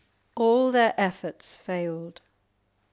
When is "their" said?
0.71-0.95